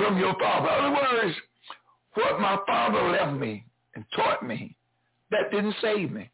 from 0.00 0.18
your 0.18 0.34
father. 0.38 0.68
In 0.68 0.84
other 0.84 0.94
words, 0.94 1.36
what 2.14 2.40
my 2.40 2.58
father 2.66 3.10
left 3.10 3.38
me 3.38 3.64
and 3.94 4.04
taught 4.14 4.44
me, 4.46 4.76
that 5.30 5.50
didn't 5.50 5.74
save 5.80 6.10
me. 6.10 6.30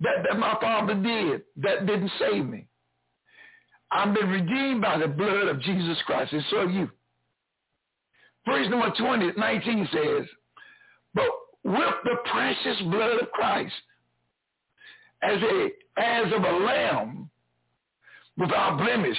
That, 0.00 0.24
that 0.28 0.38
my 0.38 0.56
father 0.60 0.94
did, 0.94 1.42
that 1.56 1.86
didn't 1.86 2.10
save 2.18 2.46
me. 2.46 2.66
I've 3.90 4.14
been 4.14 4.28
redeemed 4.28 4.82
by 4.82 4.98
the 4.98 5.08
blood 5.08 5.48
of 5.48 5.60
Jesus 5.60 5.96
Christ, 6.06 6.32
and 6.32 6.44
so 6.50 6.60
have 6.60 6.70
you. 6.70 6.90
Verse 8.46 8.68
number 8.68 8.92
20, 8.96 9.32
19 9.36 9.88
says, 9.92 10.26
but 11.14 11.24
with 11.64 11.94
the 12.04 12.16
precious 12.30 12.80
blood 12.82 13.20
of 13.22 13.30
Christ, 13.32 13.74
as 15.22 15.40
a 15.42 15.68
as 15.98 16.26
of 16.32 16.44
a 16.44 16.56
lamb 16.58 17.30
without 18.36 18.76
blemish, 18.78 19.16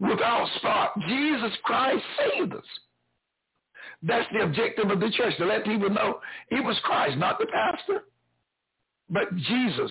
without 0.00 0.48
spot. 0.56 0.92
Jesus 1.08 1.52
Christ 1.64 2.04
saved 2.18 2.54
us. 2.54 2.64
That's 4.02 4.26
the 4.32 4.44
objective 4.44 4.90
of 4.90 5.00
the 5.00 5.10
church, 5.10 5.36
to 5.38 5.44
let 5.44 5.64
people 5.64 5.90
know 5.90 6.20
it 6.50 6.64
was 6.64 6.78
Christ, 6.84 7.18
not 7.18 7.38
the 7.38 7.46
pastor, 7.46 8.04
but 9.10 9.34
Jesus. 9.34 9.90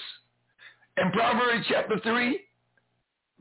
In 0.97 1.11
Proverbs 1.11 1.65
chapter 1.69 1.99
3, 2.01 2.39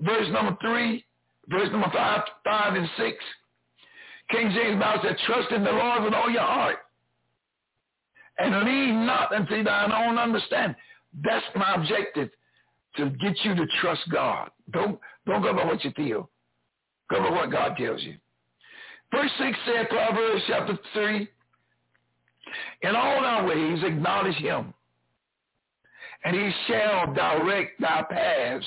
verse 0.01 0.27
number 0.33 0.57
3, 0.61 1.05
verse 1.49 1.69
number 1.71 1.91
5, 1.93 2.21
5 2.45 2.75
and 2.75 2.89
6, 2.97 3.17
King 4.31 4.51
James 4.55 4.81
Bible 4.81 5.03
said, 5.05 5.17
trust 5.25 5.53
in 5.53 5.63
the 5.63 5.71
Lord 5.71 6.03
with 6.03 6.15
all 6.15 6.31
your 6.31 6.43
heart 6.43 6.79
and 8.39 8.65
lean 8.65 9.07
not 9.07 9.33
unto 9.33 9.63
thine 9.63 9.93
own 9.93 10.19
understanding. 10.19 10.77
That's 11.23 11.47
my 11.55 11.75
objective, 11.77 12.29
to 12.97 13.11
get 13.11 13.37
you 13.45 13.55
to 13.55 13.67
trust 13.81 14.03
God. 14.11 14.51
Don't, 14.73 14.99
don't 15.27 15.43
go 15.43 15.55
by 15.55 15.65
what 15.65 15.85
you 15.85 15.93
feel. 15.93 16.29
Go 17.11 17.31
what 17.31 17.51
God 17.51 17.77
tells 17.77 18.03
you. 18.03 18.15
Verse 19.13 19.31
6 19.39 19.59
said, 19.67 19.89
Proverbs 19.89 20.43
chapter 20.49 20.79
3, 20.93 21.29
in 22.83 22.97
all 22.97 23.23
thy 23.23 23.47
ways 23.47 23.79
acknowledge 23.85 24.37
him, 24.37 24.75
and 26.25 26.35
he 26.35 26.51
shall 26.67 27.13
direct 27.15 27.81
thy 27.81 28.03
paths. 28.11 28.67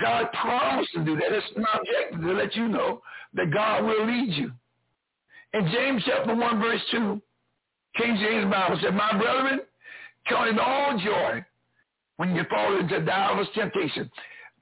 God 0.00 0.26
promised 0.40 0.92
to 0.94 1.04
do 1.04 1.16
that. 1.16 1.32
It's 1.32 1.46
an 1.56 1.64
objective 1.74 2.20
to 2.20 2.32
let 2.32 2.54
you 2.54 2.68
know 2.68 3.02
that 3.34 3.52
God 3.52 3.84
will 3.84 4.06
lead 4.06 4.32
you. 4.34 4.52
In 5.52 5.68
James 5.72 6.02
chapter 6.06 6.34
1, 6.34 6.60
verse 6.60 6.80
2, 6.92 7.20
King 7.96 8.16
James 8.20 8.50
Bible 8.50 8.78
said, 8.82 8.94
My 8.94 9.18
brethren, 9.18 9.60
count 10.28 10.48
it 10.48 10.58
all 10.58 10.98
joy 10.98 11.44
when 12.16 12.36
you 12.36 12.44
fall 12.48 12.78
into 12.78 13.00
diverse 13.04 13.48
temptation. 13.54 14.10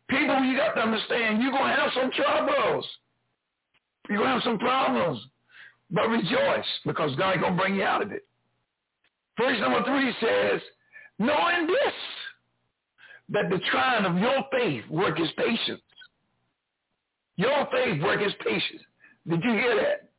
People, 0.08 0.42
you 0.44 0.56
got 0.56 0.74
to 0.74 0.80
understand, 0.80 1.42
you're 1.42 1.52
going 1.52 1.70
to 1.70 1.80
have 1.80 1.90
some 1.94 2.10
troubles. 2.12 2.86
You're 4.08 4.18
going 4.18 4.28
to 4.28 4.34
have 4.34 4.42
some 4.42 4.58
problems. 4.58 5.20
But 5.90 6.08
rejoice 6.08 6.66
because 6.84 7.14
God's 7.16 7.40
going 7.40 7.56
to 7.56 7.62
bring 7.62 7.76
you 7.76 7.84
out 7.84 8.02
of 8.02 8.12
it. 8.12 8.26
Verse 9.38 9.58
number 9.60 9.84
three 9.84 10.12
says, 10.20 10.60
knowing 11.18 11.66
this, 11.66 11.94
that 13.30 13.50
the 13.50 13.60
trying 13.70 14.04
of 14.04 14.16
your 14.16 14.44
faith 14.50 14.84
work 14.90 15.20
is 15.20 15.28
patience. 15.36 15.82
Your 17.36 17.68
faith 17.70 18.02
work 18.02 18.20
is 18.20 18.32
patience. 18.44 18.82
Did 19.28 19.42
you 19.44 19.52
hear 19.52 19.76
that? 19.76 20.10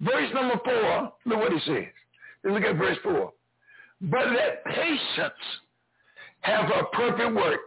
Verse 0.00 0.30
number 0.34 0.60
four, 0.64 1.12
look 1.24 1.38
what 1.38 1.52
it 1.52 1.62
says. 1.66 1.84
Look 2.44 2.62
at 2.62 2.76
verse 2.76 2.98
four. 3.02 3.32
But 4.00 4.30
let 4.30 4.64
patience 4.64 5.32
have 6.40 6.70
a 6.70 6.84
perfect 6.92 7.34
work, 7.34 7.60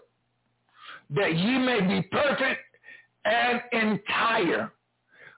that 1.12 1.36
ye 1.36 1.58
may 1.58 1.82
be 1.82 2.08
perfect 2.10 2.62
and 3.26 3.62
entire, 3.72 4.72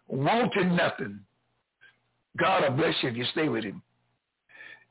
wanting 0.08 0.76
nothing. 0.76 1.20
God 2.38 2.64
will 2.64 2.78
bless 2.78 2.96
you 3.02 3.10
if 3.10 3.18
you 3.18 3.26
stay 3.32 3.50
with 3.50 3.64
him. 3.64 3.82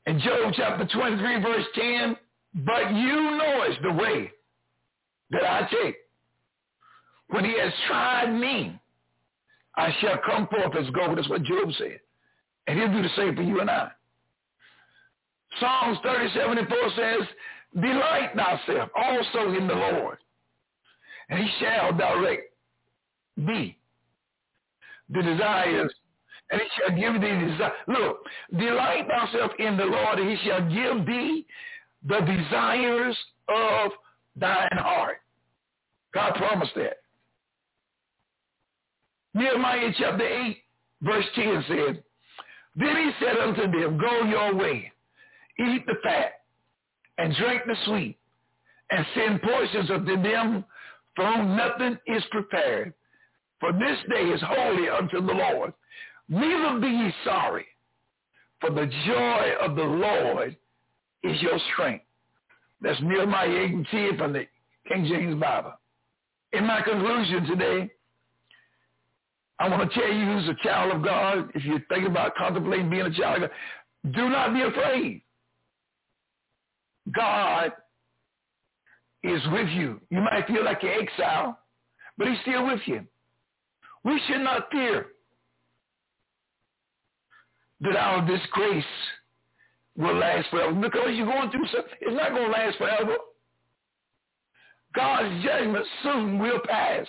In 0.05 0.19
Job 0.19 0.53
chapter 0.55 0.87
23, 0.87 1.41
verse 1.41 1.65
10, 1.75 2.17
but 2.65 2.91
you 2.93 3.15
know 3.37 3.63
it's 3.63 3.81
the 3.83 3.93
way 3.93 4.31
that 5.29 5.43
I 5.43 5.67
take. 5.83 5.95
When 7.27 7.45
he 7.45 7.57
has 7.59 7.71
tried 7.87 8.31
me, 8.33 8.79
I 9.75 9.93
shall 10.01 10.17
come 10.25 10.47
forth 10.47 10.75
as 10.75 10.89
gold. 10.91 11.17
That's 11.17 11.29
what 11.29 11.43
Job 11.43 11.69
said. 11.77 11.99
And 12.67 12.77
he'll 12.77 12.91
do 12.91 13.01
the 13.01 13.15
same 13.15 13.35
for 13.35 13.41
you 13.41 13.61
and 13.61 13.69
I. 13.69 13.89
Psalms 15.59 15.97
37 16.03 16.57
and 16.57 16.67
4 16.67 16.77
says, 16.95 17.27
Delight 17.81 18.31
thyself 18.35 18.89
also 18.95 19.53
in 19.53 19.67
the 19.67 19.73
Lord, 19.73 20.17
and 21.31 21.39
he 21.39 21.49
shall 21.59 21.93
direct 21.93 22.53
thee 23.37 23.77
the 25.09 25.23
desires, 25.23 25.91
and 26.51 26.61
he 26.61 26.67
shall 26.77 26.95
give 26.95 27.21
thee 27.21 27.51
desire. 27.51 27.71
Look, 27.87 28.25
delight 28.57 29.07
thyself 29.07 29.51
in 29.57 29.77
the 29.77 29.85
Lord, 29.85 30.19
and 30.19 30.29
he 30.29 30.37
shall 30.47 30.61
give 30.61 31.05
thee 31.05 31.45
the 32.07 32.19
desires 32.19 33.17
of 33.49 33.91
thine 34.35 34.77
heart. 34.77 35.17
God 36.13 36.35
promised 36.35 36.75
that. 36.75 36.97
Nehemiah 39.33 39.91
chapter 39.97 40.27
8, 40.27 40.57
verse 41.01 41.25
10 41.35 41.65
said, 41.67 42.03
Then 42.75 42.95
he 42.97 43.11
said 43.19 43.37
unto 43.37 43.63
them, 43.63 43.97
Go 43.97 44.23
your 44.23 44.55
way 44.55 44.91
eat 45.59 45.85
the 45.85 45.95
fat 46.03 46.41
and 47.17 47.35
drink 47.35 47.61
the 47.65 47.75
sweet 47.85 48.17
and 48.89 49.05
send 49.15 49.41
portions 49.41 49.91
unto 49.91 50.21
them 50.21 50.65
for 51.21 51.43
nothing 51.43 51.97
is 52.07 52.23
prepared. 52.31 52.93
For 53.59 53.71
this 53.73 53.97
day 54.09 54.23
is 54.23 54.41
holy 54.43 54.89
unto 54.89 55.25
the 55.25 55.33
Lord. 55.33 55.73
Neither 56.27 56.79
be 56.79 56.87
ye 56.87 57.13
sorry, 57.23 57.65
for 58.59 58.71
the 58.71 58.89
joy 59.05 59.51
of 59.61 59.75
the 59.75 59.83
Lord 59.83 60.55
is 61.23 61.41
your 61.41 61.59
strength. 61.73 62.05
That's 62.81 62.99
Nehemiah 63.01 63.49
8 63.49 63.71
and 63.71 63.87
10 63.91 64.17
from 64.17 64.33
the 64.33 64.45
King 64.87 65.05
James 65.05 65.39
Bible. 65.39 65.73
In 66.53 66.65
my 66.65 66.81
conclusion 66.81 67.45
today, 67.45 67.91
I 69.59 69.69
want 69.69 69.91
to 69.91 69.99
tell 69.99 70.11
you 70.11 70.25
who's 70.25 70.49
a 70.49 70.67
child 70.67 70.95
of 70.95 71.03
God. 71.03 71.51
If 71.53 71.63
you're 71.63 71.83
thinking 71.87 72.09
about 72.09 72.35
contemplating 72.35 72.89
being 72.89 73.03
a 73.03 73.13
child 73.13 73.43
of 73.43 73.49
God, 73.49 74.13
do 74.15 74.29
not 74.29 74.53
be 74.53 74.61
afraid. 74.61 75.21
God 77.15 77.71
is 79.23 79.41
with 79.51 79.69
you. 79.69 79.99
You 80.09 80.21
might 80.21 80.47
feel 80.47 80.63
like 80.63 80.81
you're 80.81 81.01
exile, 81.01 81.59
but 82.17 82.27
he's 82.27 82.39
still 82.41 82.65
with 82.65 82.81
you. 82.85 83.05
We 84.03 84.19
should 84.27 84.41
not 84.41 84.71
fear 84.71 85.07
that 87.81 87.95
our 87.95 88.25
disgrace 88.27 88.83
will 89.97 90.15
last 90.15 90.49
forever. 90.49 90.73
Because 90.73 91.09
you're 91.13 91.25
going 91.25 91.51
through 91.51 91.67
something, 91.67 91.93
it's 92.01 92.15
not 92.15 92.31
going 92.31 92.45
to 92.45 92.51
last 92.51 92.77
forever. 92.77 93.15
God's 94.95 95.43
judgment 95.43 95.85
soon 96.03 96.39
will 96.39 96.59
pass. 96.67 97.05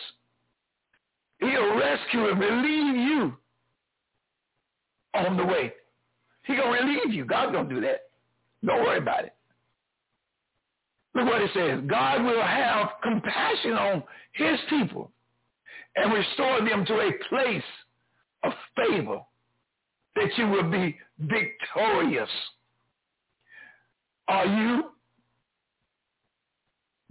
He'll 1.40 1.76
rescue 1.76 2.28
and 2.28 2.38
relieve 2.38 2.96
you 2.96 3.36
on 5.14 5.36
the 5.36 5.44
way. 5.44 5.72
He 6.44 6.56
gonna 6.56 6.70
relieve 6.70 7.12
you. 7.12 7.24
God's 7.24 7.52
gonna 7.52 7.68
do 7.68 7.80
that. 7.80 8.02
Don't 8.64 8.82
worry 8.82 8.98
about 8.98 9.24
it. 9.24 9.34
Look 11.14 11.26
what 11.26 11.42
it 11.42 11.50
says. 11.54 11.80
God 11.88 12.24
will 12.24 12.42
have 12.42 12.90
compassion 13.02 13.72
on 13.72 14.02
his 14.32 14.58
people 14.70 15.10
and 15.96 16.12
restore 16.12 16.60
them 16.64 16.86
to 16.86 16.94
a 17.00 17.12
place 17.28 17.62
of 18.44 18.52
favor 18.76 19.20
that 20.16 20.30
you 20.36 20.48
will 20.48 20.70
be 20.70 20.96
victorious. 21.18 22.30
Are 24.28 24.46
you 24.46 24.84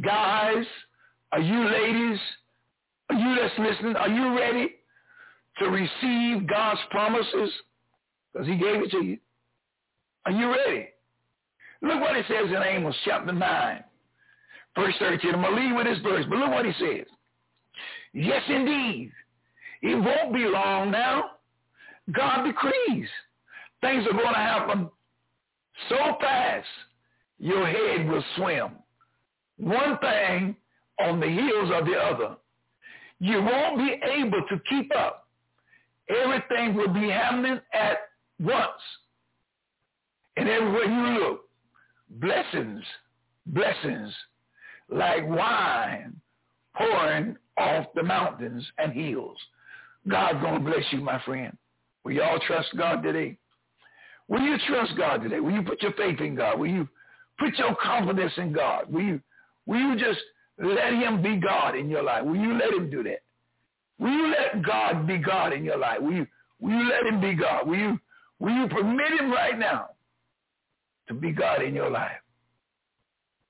guys? 0.04 0.66
Are 1.32 1.40
you 1.40 1.70
ladies? 1.70 2.20
Are 3.10 3.16
you 3.16 3.36
that's 3.36 3.60
listening? 3.60 3.96
Are 3.96 4.10
you 4.10 4.38
ready 4.38 4.70
to 5.60 5.70
receive 5.70 6.48
God's 6.48 6.82
promises? 6.90 7.52
Because 8.34 8.48
he 8.48 8.56
gave 8.56 8.82
it 8.82 8.92
to 8.92 9.04
you. 9.04 9.18
Are 10.26 10.32
you 10.32 10.50
ready? 10.50 10.88
Look 11.82 12.00
what 12.00 12.16
it 12.16 12.26
says 12.28 12.48
in 12.48 12.62
Amos 12.64 12.96
chapter 13.06 13.32
9, 13.32 13.84
verse 14.76 14.96
13. 15.00 15.36
I'm 15.36 15.42
going 15.42 15.56
to 15.56 15.62
leave 15.62 15.76
with 15.76 15.86
this 15.86 16.00
verse, 16.04 16.26
but 16.30 16.38
look 16.38 16.52
what 16.52 16.66
he 16.66 16.74
says. 16.74 17.06
Yes, 18.14 18.42
indeed. 18.48 19.12
It 19.82 19.96
won't 19.96 20.34
be 20.34 20.46
long 20.46 20.92
now. 20.92 21.32
God 22.12 22.44
decrees. 22.44 23.08
Things 23.82 24.06
are 24.06 24.14
going 24.14 24.34
to 24.34 24.40
happen 24.40 24.90
so 25.90 26.18
fast, 26.20 26.68
your 27.40 27.66
head 27.68 28.08
will 28.08 28.24
swim. 28.36 28.72
One 29.58 29.98
thing 30.00 30.56
on 31.00 31.20
the 31.20 31.28
heels 31.28 31.72
of 31.74 31.86
the 31.86 31.96
other. 31.96 32.36
You 33.20 33.42
won't 33.42 33.78
be 33.78 34.00
able 34.04 34.44
to 34.50 34.62
keep 34.70 34.92
up. 34.96 35.28
Everything 36.10 36.76
will 36.76 36.94
be 36.94 37.10
happening 37.10 37.60
at 37.74 37.98
once. 38.40 38.82
And 40.38 40.50
everywhere 40.50 40.86
you 40.86 41.20
look, 41.20 41.42
blessings, 42.10 42.84
blessings, 43.46 44.14
like 44.92 45.28
wine 45.28 46.16
pouring 46.76 47.38
off 47.58 47.88
the 47.96 48.04
mountains 48.04 48.66
and 48.78 48.94
hills. 48.94 49.38
God's 50.08 50.42
going 50.42 50.64
to 50.64 50.70
bless 50.70 50.84
you, 50.92 51.02
my 51.02 51.22
friend. 51.24 51.56
Will 52.04 52.14
you 52.14 52.24
all 52.24 52.40
trust 52.46 52.70
God 52.78 53.02
today? 53.04 53.38
Will 54.28 54.42
you 54.42 54.58
trust 54.68 54.94
God 54.98 55.24
today? 55.24 55.40
Will 55.40 55.52
you 55.52 55.62
put 55.64 55.82
your 55.82 55.94
faith 55.94 56.20
in 56.20 56.36
God? 56.36 56.60
Will 56.60 56.68
you 56.68 56.88
put 57.40 57.58
your 57.58 57.76
confidence 57.76 58.34
in 58.38 58.54
God? 58.54 58.92
Will 58.92 59.02
you, 59.02 59.22
will 59.66 59.80
you 59.80 59.96
just 59.96 60.20
let 60.58 60.94
him 60.94 61.22
be 61.22 61.38
God 61.38 61.76
in 61.76 61.90
your 61.90 62.04
life? 62.04 62.24
Will 62.24 62.36
you 62.36 62.54
let 62.54 62.74
him 62.74 62.90
do 62.90 63.04
that? 63.04 63.22
Will 64.00 64.12
you 64.12 64.32
let 64.32 64.64
God 64.64 65.06
be 65.06 65.18
God 65.18 65.54
in 65.54 65.64
your 65.64 65.78
life? 65.78 66.02
Will 66.02 66.14
you, 66.14 66.28
will 66.60 66.72
you 66.72 66.90
let 66.90 67.06
him 67.06 67.22
be 67.22 67.34
God? 67.36 67.68
Will 67.68 67.78
you, 67.78 68.00
will 68.40 68.54
you 68.54 68.68
permit 68.68 69.20
him 69.20 69.32
right 69.32 69.58
now 69.58 69.90
to 71.08 71.14
be 71.14 71.32
God 71.32 71.62
in 71.62 71.76
your 71.76 71.90
life? 71.90 72.21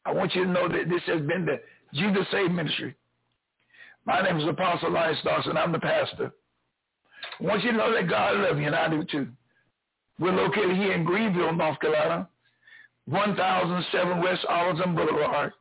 I 0.05 0.13
want 0.13 0.33
you 0.35 0.45
to 0.45 0.49
know 0.49 0.67
that 0.67 0.89
this 0.89 1.01
has 1.07 1.21
been 1.21 1.45
the 1.45 1.59
Jesus 1.93 2.25
Save 2.31 2.51
Ministry. 2.51 2.95
My 4.05 4.21
name 4.21 4.39
is 4.39 4.47
Apostle 4.47 4.89
Elias 4.89 5.17
Dawson. 5.23 5.57
I'm 5.57 5.71
the 5.71 5.79
pastor. 5.79 6.31
I 7.39 7.43
want 7.43 7.63
you 7.63 7.71
to 7.71 7.77
know 7.77 7.93
that 7.93 8.09
God 8.09 8.37
loves 8.37 8.59
you, 8.59 8.65
and 8.65 8.75
I 8.75 8.89
do 8.89 9.03
too. 9.03 9.27
We're 10.19 10.31
located 10.31 10.75
here 10.75 10.93
in 10.93 11.03
Greenville, 11.03 11.53
North 11.53 11.79
Carolina, 11.79 12.27
1007 13.05 14.21
West 14.21 14.45
Arlington 14.47 14.95
Boulevard. 14.95 15.53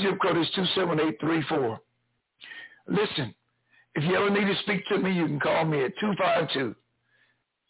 Zip 0.00 0.18
code 0.20 0.36
is 0.36 0.48
27834. 0.54 1.80
Listen, 2.88 3.34
if 3.94 4.04
you 4.04 4.16
ever 4.16 4.30
need 4.30 4.46
to 4.46 4.56
speak 4.62 4.84
to 4.86 4.98
me, 4.98 5.12
you 5.12 5.26
can 5.26 5.40
call 5.40 5.64
me 5.64 5.84
at 5.84 5.92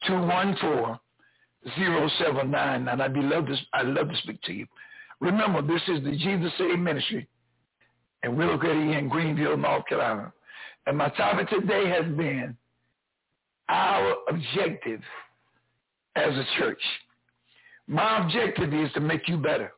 252-214-0799. 0.09 3.01
I'd 3.01 3.15
be 3.15 3.21
love 3.21 3.47
to, 3.47 3.57
I'd 3.73 3.87
love 3.87 4.09
to 4.09 4.17
speak 4.17 4.43
to 4.43 4.53
you. 4.53 4.67
Remember, 5.21 5.63
this 5.63 5.83
is 5.89 6.03
the 6.05 6.13
Jesus 6.13 6.53
Save 6.59 6.79
Ministry, 6.79 7.29
and 8.23 8.37
we're 8.37 8.47
located 8.47 8.77
in 8.97 9.09
Greenville, 9.09 9.57
North 9.57 9.87
Carolina. 9.87 10.33
And 10.87 10.97
my 10.97 11.09
topic 11.11 11.49
today 11.49 11.89
has 11.89 12.05
been 12.17 12.57
our 13.69 14.15
objective 14.29 15.01
as 16.17 16.35
a 16.35 16.45
church. 16.59 16.81
My 17.87 18.25
objective 18.25 18.73
is 18.73 18.93
to 18.93 19.01
make 19.01 19.29
you 19.29 19.37
better. 19.37 19.73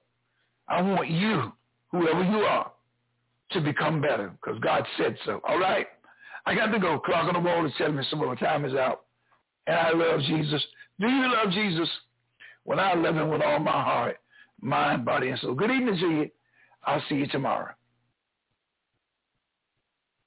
I 0.68 0.82
want 0.82 1.08
you, 1.08 1.52
whoever 1.90 2.22
you 2.22 2.38
are, 2.38 2.70
to 3.52 3.60
become 3.60 4.00
better 4.00 4.32
because 4.40 4.60
God 4.60 4.84
said 4.96 5.16
so. 5.24 5.40
All 5.48 5.58
right? 5.58 5.86
I 6.46 6.54
got 6.54 6.66
to 6.66 6.78
go. 6.78 6.98
Clock 6.98 7.26
on 7.26 7.34
the 7.34 7.40
wall 7.40 7.66
is 7.66 7.72
telling 7.76 7.96
me 7.96 8.04
some 8.08 8.20
more 8.20 8.36
time 8.36 8.64
is 8.64 8.74
out. 8.74 9.02
And 9.66 9.76
I 9.76 9.90
love 9.92 10.20
Jesus. 10.20 10.64
Do 10.98 11.08
you 11.08 11.32
love 11.32 11.52
Jesus? 11.52 11.88
When 12.64 12.78
I 12.78 12.94
love 12.94 13.16
him 13.16 13.30
with 13.30 13.42
all 13.42 13.58
my 13.58 13.70
heart, 13.72 14.18
mind, 14.60 15.04
body, 15.04 15.28
and 15.28 15.38
soul. 15.40 15.54
Good 15.54 15.70
evening 15.70 15.96
to 15.98 16.08
you. 16.08 16.30
I'll 16.84 17.02
see 17.08 17.16
you 17.16 17.26
tomorrow. 17.26 17.72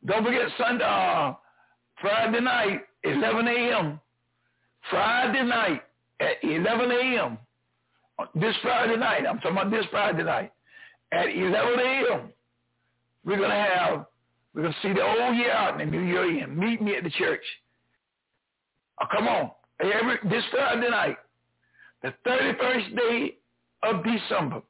Don't 0.06 0.24
forget 0.24 0.48
Sunday, 0.58 0.84
uh, 0.84 1.34
Friday 2.02 2.41
night, 2.41 2.82
11 3.04 3.48
a.m. 3.48 4.00
Friday 4.89 5.43
night 5.43 5.82
at 6.19 6.43
11 6.43 6.91
a.m. 6.91 7.38
This 8.36 8.56
Friday 8.62 8.98
night, 8.98 9.24
I'm 9.28 9.38
talking 9.38 9.58
about 9.58 9.72
this 9.72 9.86
Friday 9.91 10.24
night, 10.24 10.52
at 11.12 11.30
11 11.30 11.80
a.m. 11.80 12.34
We're 13.26 13.39
gonna 13.39 13.56
have, 13.56 14.06
we're 14.54 14.63
gonna 14.63 14.76
see 14.82 14.93
the 14.93 15.02
old 15.02 15.38
year 15.38 15.52
out 15.52 15.80
and 15.80 15.91
the 15.91 15.98
new 15.98 16.06
year 16.06 16.43
in. 16.43 16.58
Meet 16.58 16.82
me 16.82 16.96
at 16.96 17.04
the 17.04 17.10
church. 17.12 17.43
Oh, 19.02 19.06
come 19.15 19.28
on, 19.28 19.52
every 19.82 20.17
this 20.30 20.43
Friday 20.52 20.89
night, 20.89 21.17
the 22.02 22.13
31st 22.28 22.96
day 22.96 23.38
of 23.84 24.04
December. 24.04 24.62